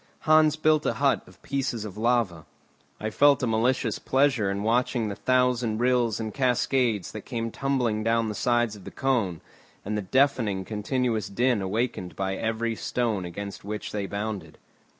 [0.21, 2.47] Hans built a hut of pieces of lava.
[2.99, 8.03] I felt a malicious pleasure in watching the thousand rills and cascades that came tumbling
[8.03, 9.41] down the sides of the cone,
[9.85, 14.57] and the deafening continuous din awaked by every stone against which they bounded.